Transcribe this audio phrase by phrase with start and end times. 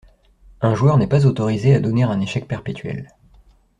[0.61, 3.11] Un joueur n'est pas autorisé à donner un échec perpétuel.